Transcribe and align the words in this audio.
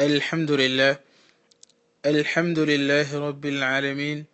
الحمد 0.00 0.50
لله. 0.50 0.98
الحمد 2.06 2.58
لله 2.58 3.18
رب 3.28 3.46
العالمين. 3.46 4.24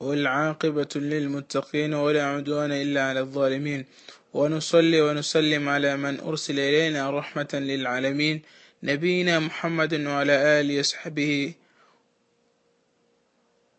والعاقبة 0.00 0.88
للمتقين 0.96 1.94
ولا 1.94 2.24
عدوان 2.24 2.72
إلا 2.72 3.08
على 3.08 3.20
الظالمين. 3.20 3.86
ونصلي 4.34 5.00
ونسلم 5.00 5.68
على 5.68 5.96
من 5.96 6.20
أرسل 6.20 6.58
إلينا 6.58 7.10
رحمة 7.10 7.48
للعالمين. 7.54 8.42
نبينا 8.82 9.38
محمد 9.38 9.94
وعلى 9.94 10.60
آله 10.60 10.80
وصحبه. 10.80 11.54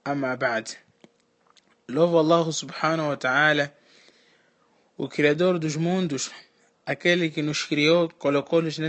أما 0.08 0.36
بعد. 0.36 0.68
Louvo 1.90 2.20
Allah 2.20 2.52
subhanahu 2.54 3.10
wa 3.10 3.18
ta'ala, 3.18 3.74
o 4.98 5.10
Criador 5.10 5.60
dos 5.60 5.76
mundos, 5.76 6.32
aquele 6.86 7.30
que 7.30 7.42
nos 7.42 7.64
criou, 7.64 8.08
colocou-nos 8.18 8.80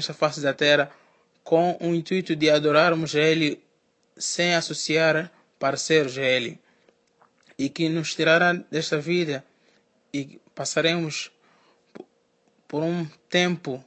da 0.40 0.52
terra 0.52 1.03
com 1.44 1.76
o 1.80 1.94
intuito 1.94 2.34
de 2.34 2.50
adorarmos 2.50 3.14
a 3.14 3.20
Ele 3.20 3.62
sem 4.16 4.54
associar 4.54 5.30
parceiros 5.58 6.16
a 6.18 6.22
Ele 6.22 6.58
e 7.58 7.68
que 7.68 7.88
nos 7.88 8.14
tirará 8.14 8.52
desta 8.52 8.98
vida 8.98 9.44
e 10.12 10.40
passaremos 10.54 11.30
por 12.66 12.82
um 12.82 13.06
tempo 13.28 13.84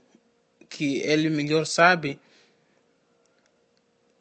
que 0.70 1.00
Ele 1.00 1.30
melhor 1.30 1.66
sabe 1.66 2.20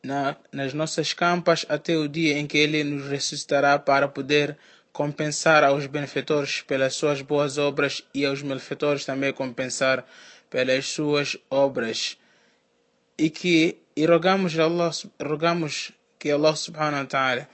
na, 0.03 0.37
nas 0.51 0.73
nossas 0.73 1.13
campas 1.13 1.67
até 1.69 1.97
o 1.97 2.09
dia 2.09 2.39
em 2.39 2.47
que 2.47 2.57
Ele 2.57 2.83
nos 2.83 3.09
ressuscitará 3.09 3.79
para 3.79 4.09
poder 4.09 4.57
compensar 4.93 5.63
aos 5.63 5.87
benfeitores 5.87 6.63
pelas 6.63 6.95
suas 6.95 7.21
boas 7.21 7.59
obras 7.59 8.03
e 8.15 8.25
aos 8.25 8.43
malfeitores 8.43 9.05
também 9.05 9.33
compensar 9.33 10.07
pelas 10.49 10.87
suas 10.87 11.37
obras 11.51 12.17
e 13.19 13.31
que 13.31 13.79
e 13.97 14.05
rogamos 14.05 14.59
a 14.59 14.65
Allah, 14.65 14.91
rogamos 15.23 15.93
que 16.19 16.31
Allah 16.31 16.55
subhanahu 16.55 17.03
wa 17.03 17.07
ta'ala 17.07 17.49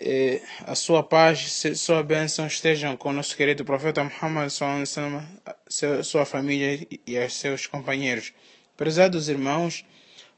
eh, 0.00 0.40
a 0.66 0.74
sua 0.74 1.02
paz 1.02 1.64
e 1.64 1.74
sua 1.76 2.02
bênção 2.02 2.46
estejam 2.46 2.96
com 2.96 3.12
nosso 3.12 3.36
querido 3.36 3.64
profeta 3.64 4.02
Muhammad 4.02 4.50
sua, 4.50 6.02
sua 6.02 6.24
família 6.24 6.86
e 7.06 7.28
seus 7.28 7.66
companheiros. 7.66 8.32
Prezados 8.76 9.28
irmãos, 9.28 9.84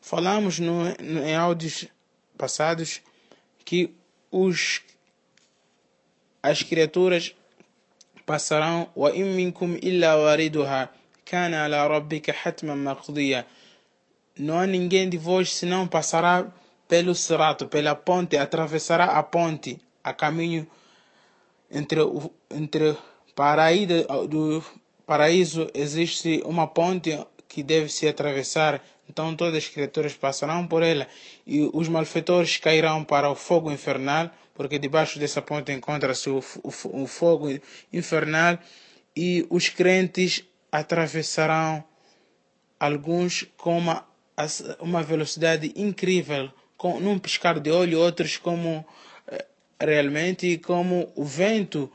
falamos 0.01 0.59
no, 0.59 0.85
no, 1.01 1.25
em 1.25 1.35
áudios 1.35 1.87
passados 2.37 3.01
que 3.65 3.95
os 4.31 4.83
as 6.43 6.63
criaturas 6.63 7.35
passarão 8.27 8.91
o 8.95 9.09
in 9.09 9.35
minkum 9.35 9.79
illa 9.81 10.17
wariduha 10.17 10.91
kana 11.25 11.65
ala 11.65 11.89
rabbika 11.89 12.35
hatman 12.45 12.77
maqdiya 12.77 13.47
não 14.39 14.59
há 14.59 14.67
ninguém 14.67 15.09
de 15.09 15.17
vós 15.17 15.55
senão 15.55 15.87
passará 15.87 16.47
pelo 16.89 17.15
serato, 17.15 17.69
pela 17.69 17.95
ponte, 17.95 18.37
atravessará 18.37 19.05
a 19.05 19.23
ponte, 19.23 19.81
a 20.03 20.13
caminho 20.13 20.67
entre 21.71 22.01
entre 22.51 22.97
paraíso, 23.35 24.05
do 24.29 24.65
paraíso 25.07 25.71
existe 25.73 26.43
uma 26.45 26.67
ponte 26.67 27.19
que 27.49 27.63
deve 27.63 27.89
se 27.89 28.09
atravessar, 28.09 28.83
então 29.09 29.37
todas 29.37 29.57
as 29.57 29.69
criaturas 29.69 30.15
passarão 30.15 30.67
por 30.67 30.83
ela 30.83 31.07
e 31.47 31.71
os 31.73 31.89
malfeitores 31.89 32.57
cairão 32.57 33.05
para 33.05 33.31
o 33.31 33.35
fogo 33.35 33.71
infernal 33.71 34.31
porque 34.55 34.79
debaixo 34.79 35.19
dessa 35.19 35.43
ponte 35.43 35.73
encontra-se 35.73 36.31
o, 36.31 36.43
o, 36.63 37.03
o 37.03 37.07
fogo 37.07 37.49
infernal 37.93 38.59
e 39.17 39.47
os 39.51 39.69
crentes 39.69 40.45
atravessarão 40.71 41.85
alguns 42.79 43.47
com 43.57 43.81
uma, 44.81 45.03
velocidade 45.03 45.73
incrível, 45.77 46.51
com, 46.77 47.01
num 47.01 47.19
piscar 47.19 47.61
de 47.61 47.71
olho, 47.71 48.01
outros 48.01 48.37
como 48.37 48.85
eh, 49.29 49.45
realmente 49.81 50.59
como 50.59 51.13
o 51.15 51.25
vento 51.25 51.91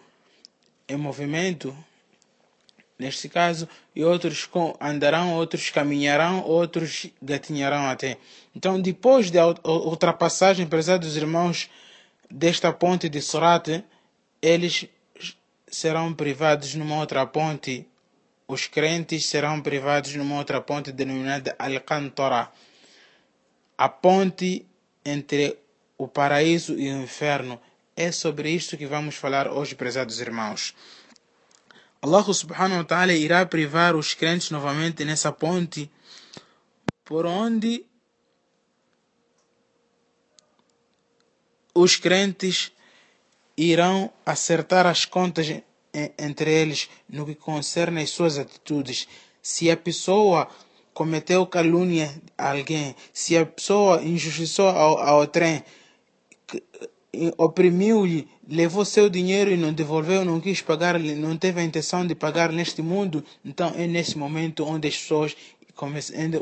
em 0.88 0.97
movimento, 0.97 1.75
neste 2.97 3.29
caso, 3.29 3.67
e 3.95 4.03
outros 4.03 4.45
com, 4.45 4.75
andarão, 4.81 5.33
outros 5.35 5.69
caminharão, 5.69 6.44
outros 6.44 7.07
gatinharão 7.22 7.88
até. 7.88 8.17
Então, 8.55 8.81
depois 8.81 9.29
da 9.29 9.45
ultrapassagem, 9.47 10.66
prezados 10.67 11.16
irmãos, 11.16 11.69
desta 12.29 12.73
ponte 12.73 13.07
de 13.07 13.22
Surat, 13.22 13.83
eles 14.41 14.88
serão 15.67 16.13
privados 16.13 16.73
numa 16.75 16.97
outra 16.97 17.25
ponte. 17.25 17.88
Os 18.49 18.65
crentes 18.65 19.27
serão 19.27 19.61
privados 19.61 20.15
numa 20.15 20.37
outra 20.37 20.59
ponte 20.59 20.91
denominada 20.91 21.55
Al-Qantara. 21.59 22.51
A 23.77 23.87
ponte 23.87 24.65
entre 25.05 25.59
o 25.95 26.07
paraíso 26.07 26.73
e 26.73 26.91
o 26.91 27.03
inferno. 27.03 27.61
É 27.95 28.11
sobre 28.11 28.49
isto 28.49 28.75
que 28.75 28.87
vamos 28.87 29.13
falar 29.13 29.47
hoje, 29.47 29.75
prezados 29.75 30.19
irmãos. 30.19 30.73
Allah 32.01 32.23
subhanahu 32.23 32.79
wa 32.79 32.83
ta'ala 32.85 33.13
irá 33.13 33.45
privar 33.45 33.95
os 33.95 34.15
crentes 34.15 34.49
novamente 34.49 35.05
nessa 35.05 35.31
ponte 35.31 35.91
por 37.05 37.27
onde 37.27 37.85
os 41.75 41.97
crentes 41.97 42.71
irão 43.55 44.11
acertar 44.25 44.87
as 44.87 45.05
contas 45.05 45.61
entre 46.17 46.51
eles 46.51 46.89
no 47.09 47.25
que 47.25 47.35
concerne 47.35 48.01
as 48.01 48.09
suas 48.09 48.37
atitudes. 48.37 49.07
Se 49.41 49.69
a 49.69 49.77
pessoa 49.77 50.47
cometeu 50.93 51.45
calúnia 51.47 52.13
a 52.37 52.51
alguém, 52.51 52.95
se 53.13 53.37
a 53.37 53.45
pessoa 53.45 54.01
injustiçou 54.03 54.67
ao, 54.67 54.97
ao 54.97 55.27
trem, 55.27 55.63
oprimiu-lhe, 57.37 58.27
levou 58.47 58.85
seu 58.85 59.09
dinheiro 59.09 59.51
e 59.51 59.57
não 59.57 59.73
devolveu, 59.73 60.23
não 60.23 60.39
quis 60.39 60.61
pagar, 60.61 60.99
não 60.99 61.37
teve 61.37 61.61
a 61.61 61.63
intenção 61.63 62.05
de 62.05 62.13
pagar 62.16 62.51
neste 62.51 62.81
mundo, 62.81 63.23
então 63.43 63.73
é 63.75 63.87
nesse 63.87 64.17
momento 64.17 64.66
onde 64.66 64.87
as 64.87 64.97
pessoas, 64.97 65.35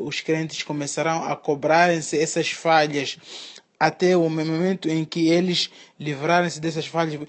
os 0.01 0.22
crentes 0.22 0.63
começarão 0.63 1.24
a 1.24 1.35
cobrarem-se 1.35 2.18
essas 2.18 2.50
falhas 2.50 3.18
até 3.78 4.17
o 4.17 4.28
momento 4.28 4.89
em 4.89 5.05
que 5.05 5.28
eles 5.28 5.69
livrarem-se 5.99 6.61
dessas 6.61 6.87
falhas. 6.87 7.21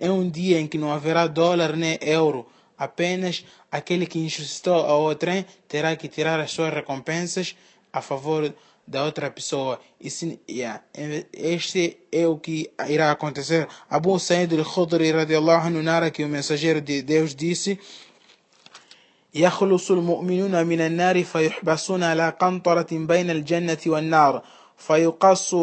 É 0.00 0.10
um 0.10 0.28
dia 0.28 0.58
em 0.58 0.66
que 0.66 0.76
não 0.76 0.92
haverá 0.92 1.28
dólar 1.28 1.76
nem 1.76 1.98
euro. 2.00 2.46
Apenas 2.76 3.44
aquele 3.70 4.06
que 4.06 4.18
injustiçou 4.18 4.74
ao 4.74 5.14
trem 5.14 5.46
terá 5.68 5.94
que 5.94 6.08
tirar 6.08 6.40
as 6.40 6.50
suas 6.50 6.74
recompensas 6.74 7.54
a 7.92 8.00
favor 8.00 8.52
da 8.86 9.04
outra 9.04 9.30
pessoa. 9.30 9.80
yeah, 10.48 10.82
este 11.32 11.98
é 12.10 12.26
o 12.26 12.38
que 12.38 12.72
irá 12.88 13.12
acontecer. 13.12 13.68
Abu 13.88 14.18
Sa'id 14.18 14.52
al-Khudri 14.52 15.12
radiallahu 15.12 15.68
anhu 15.68 15.80
narra 15.80 16.10
que 16.10 16.24
o 16.24 16.28
mensageiro 16.28 16.80
de 16.80 17.02
Deus 17.02 17.34
disse 17.34 17.78
يخلص 19.34 19.90
المؤمنون 19.90 20.66
من 20.66 20.80
النار 20.80 21.24
فيحبسون 21.24 22.02
على 22.02 22.28
قنطرة 22.40 22.86
بين 22.90 23.30
الجنة 23.30 23.78
والنار 23.86 24.42
فيقص, 24.77 25.55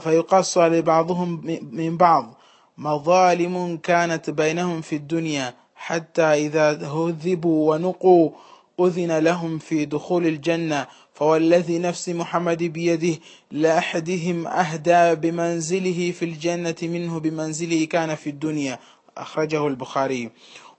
فيقص 0.00 0.58
لبعضهم 0.58 1.58
من 1.72 1.96
بعض. 1.96 2.38
مظالم 2.78 3.76
كانت 3.82 4.30
بينهم 4.30 4.80
في 4.80 4.96
الدنيا 4.96 5.54
حتى 5.74 6.22
إذا 6.22 6.70
هذبوا 6.70 7.74
ونقوا 7.74 8.30
أذن 8.80 9.18
لهم 9.18 9.58
في 9.58 9.84
دخول 9.84 10.26
الجنة. 10.26 10.86
فوالذي 11.14 11.78
نفس 11.78 12.08
محمد 12.08 12.62
بيده 12.62 13.18
لأحدهم 13.50 14.46
أهدى 14.46 15.14
بمنزله 15.14 16.10
في 16.10 16.24
الجنة 16.24 16.76
منه 16.82 17.20
بمنزله 17.20 17.84
كان 17.84 18.14
في 18.14 18.30
الدنيا. 18.30 18.78
أخرجه 19.16 19.66
البخاري. 19.66 20.30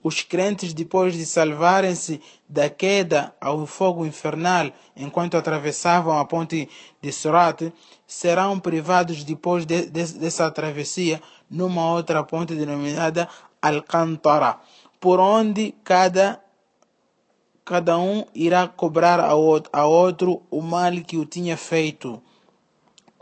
Os 0.04 0.22
crentes, 0.22 0.74
depois 0.74 1.14
de 1.14 1.26
salvarem-se 1.26 2.22
da 2.48 2.70
queda 2.70 3.34
ao 3.40 3.66
fogo 3.66 4.06
infernal 4.06 4.72
enquanto 4.96 5.38
atravessavam 5.38 6.18
a 6.18 6.26
ponte 6.26 6.68
de 7.02 7.12
Surat, 7.12 7.72
serão 8.08 8.60
privados 8.60 9.24
depois 9.24 9.66
de, 9.66 9.86
de, 9.86 10.14
dessa 10.14 10.50
travessia 10.52 11.22
numa 11.50 11.92
outra 11.92 12.24
ponte 12.24 12.56
denominada 12.56 13.28
Alcantara, 13.62 14.60
por 15.00 15.20
onde 15.20 15.76
cada, 15.84 16.42
cada 17.64 17.98
um 17.98 18.26
irá 18.34 18.68
cobrar 18.68 19.20
ao 19.20 19.92
outro 19.92 20.42
o 20.50 20.62
mal 20.62 20.92
que 21.06 21.18
o 21.18 21.26
tinha 21.26 21.56
feito. 21.56 22.22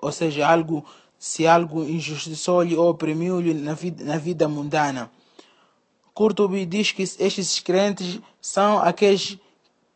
Ou 0.01 0.11
seja, 0.13 0.47
algo 0.47 0.85
se 1.19 1.45
algo 1.45 1.83
injustiçou-lhe 1.83 2.77
ou 2.77 2.89
oprimiu-lhe 2.89 3.53
na 3.53 3.73
vida, 3.73 4.05
na 4.05 4.17
vida 4.17 4.47
mundana. 4.47 5.11
Kurtubi 6.19 6.65
diz 6.65 6.91
que 6.91 7.03
estes 7.03 7.61
crentes 7.61 8.19
são 8.41 8.77
aqueles 8.79 9.37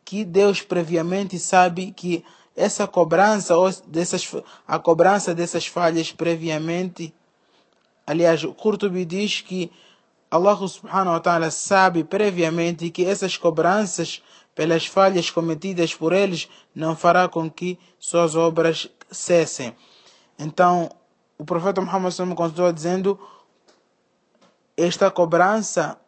que 0.06 0.24
Deus 0.24 0.62
previamente 0.62 1.38
sabe 1.38 1.92
que 1.92 2.24
essa 2.56 2.86
cobrança 2.86 3.54
ou 3.54 3.70
dessas 3.86 4.34
a 4.66 4.78
cobrança 4.78 5.34
dessas 5.34 5.66
falhas 5.66 6.12
previamente 6.12 7.12
aliás 8.06 8.42
Kurtubi 8.56 9.04
diz 9.04 9.42
que 9.42 9.70
Allah 10.30 10.56
subhanahu 10.56 11.12
wa 11.12 11.20
ta'ala 11.20 11.50
sabe 11.50 12.02
previamente 12.02 12.88
que 12.88 13.04
essas 13.04 13.36
cobranças 13.36 14.22
pelas 14.54 14.86
falhas 14.86 15.28
cometidas 15.28 15.94
por 15.94 16.14
eles, 16.14 16.48
não 16.74 16.96
fará 16.96 17.28
com 17.28 17.50
que 17.50 17.78
suas 17.98 18.34
obras 18.34 18.88
cessem. 19.10 19.76
Então, 20.38 20.88
o 21.36 21.44
profeta 21.44 21.80
Muhammad 21.80 22.14
continua 22.34 22.72
dizendo: 22.72 23.18
esta 24.76 25.10
cobrança 25.10 25.98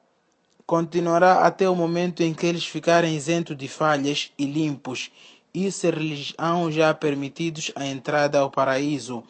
continuará 0.66 1.46
até 1.46 1.70
o 1.70 1.76
momento 1.76 2.22
em 2.22 2.34
que 2.34 2.44
eles 2.44 2.66
ficarem 2.66 3.14
isentos 3.14 3.56
de 3.56 3.68
falhas 3.68 4.32
e 4.36 4.44
limpos, 4.44 5.10
e 5.54 5.70
ser-lhes 5.70 6.34
já 6.70 6.92
permitidos 6.92 7.70
a 7.74 7.86
entrada 7.86 8.40
ao 8.40 8.50
paraíso. 8.50 9.22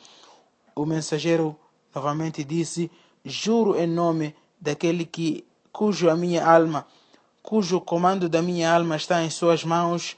O 0.74 0.84
mensageiro 0.84 1.54
novamente 1.94 2.42
disse: 2.42 2.90
Juro 3.24 3.78
em 3.78 3.86
nome 3.86 4.34
daquele 4.60 5.04
que 5.04 5.44
cujo 5.70 6.08
a 6.08 6.16
minha 6.16 6.44
alma, 6.44 6.86
cujo 7.42 7.80
comando 7.80 8.28
da 8.28 8.42
minha 8.42 8.72
alma 8.72 8.96
está 8.96 9.22
em 9.22 9.30
suas 9.30 9.62
mãos, 9.62 10.16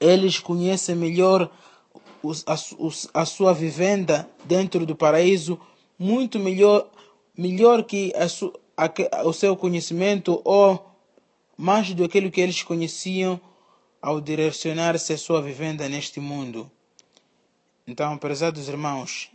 eles 0.00 0.38
conhecem 0.38 0.96
melhor 0.96 1.50
a, 3.14 3.24
sua 3.24 3.52
vivenda 3.52 4.28
dentro 4.44 4.84
do 4.84 4.96
paraíso, 4.96 5.60
muito 5.98 6.38
melhor, 6.38 6.88
melhor 7.36 7.84
que 7.84 8.12
a, 8.16 8.24
a, 8.24 8.28
o 9.24 9.32
seu 9.32 9.56
conhecimento 9.56 10.40
ou 10.44 10.88
mais 11.56 11.92
do 11.92 12.08
que 12.08 12.30
que 12.30 12.40
eles 12.40 12.62
conheciam 12.62 13.40
ao 14.00 14.20
direcionar-se 14.20 15.12
a 15.12 15.18
sua 15.18 15.42
vivenda 15.42 15.88
neste 15.88 16.20
mundo. 16.20 16.70
Então, 17.86 18.16
prezados 18.16 18.68
irmãos, 18.68 19.30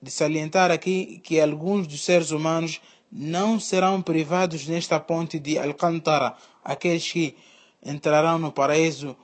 de 0.00 0.10
salientar 0.10 0.70
aqui 0.70 1.20
que 1.24 1.40
alguns 1.40 1.86
dos 1.86 2.04
seres 2.04 2.30
humanos 2.30 2.80
não 3.10 3.58
serão 3.58 4.00
privados 4.00 4.66
nesta 4.68 5.00
ponte 5.00 5.38
de 5.38 5.58
Alcântara, 5.58 6.36
aqueles 6.62 7.10
que 7.10 7.36
entrarão 7.84 8.38
no 8.38 8.52
paraíso 8.52 9.16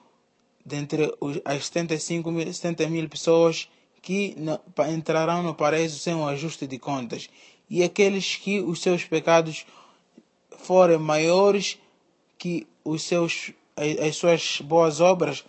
dentre 0.65 1.15
as 1.45 1.67
75 1.67 2.31
mil, 2.33 2.53
70 2.53 2.89
mil 2.89 3.09
pessoas 3.09 3.69
que 4.03 4.37
entrarão 4.93 5.43
no 5.43 5.55
paraíso 5.55 5.99
sem 5.99 6.15
um 6.15 6.27
ajuste 6.27 6.67
de 6.67 6.79
contas, 6.79 7.29
e 7.69 7.84
aqueles 7.84 8.36
que 8.36 8.60
os 8.60 8.81
seus 8.81 9.04
pecados 9.06 9.66
forem 10.58 10.98
maiores 10.98 11.78
que 12.38 12.68
os 12.84 13.04
seus, 13.04 13.52
as 14.08 14.16
suas 14.16 14.62
boas 14.62 15.00
obras, 15.00 15.44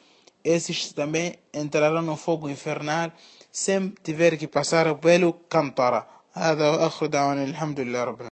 esses 0.44 0.92
também 0.92 1.34
entrarão 1.52 2.02
no 2.02 2.16
fogo 2.16 2.48
infernal 2.48 3.12
sem 3.50 3.92
tiver 4.02 4.36
que 4.36 4.46
passar 4.46 4.94
pelo 4.96 5.32
Kantara. 5.48 6.06
هذا 6.34 6.70
وآخر 6.70 7.06
دعوانا 7.06 7.44
الحمد 7.44 7.80
لله 7.80 8.04
رب 8.04 8.04
العالمين 8.04 8.18